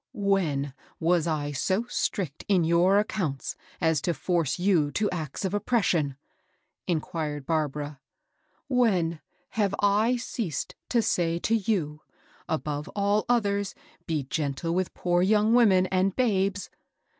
"When 0.35 0.73
was 0.99 1.27
Iso 1.27 1.85
strict 1.91 2.43
in 2.47 2.63
your 2.63 2.97
accounts 2.97 3.55
as 3.79 4.01
to 4.01 4.15
force 4.15 4.57
you 4.57 4.89
to 4.93 5.07
acts 5.11 5.45
of 5.45 5.53
oppression?" 5.53 6.17
inquired 6.87 7.45
Barbara; 7.45 7.99
when 8.67 9.19
have 9.49 9.75
I 9.79 10.15
ceased 10.15 10.73
to 10.89 11.01
asj 11.03 11.43
to 11.43 11.55
you,' 11.55 12.01
above 12.59 12.89
all 12.95 13.25
others, 13.29 13.75
be 14.07 14.23
gentle 14.23 14.73
with 14.73 14.91
poor 14.95 15.21
young 15.21 15.53
women 15.53 15.85
and 15.91 16.15
babes 16.15 16.71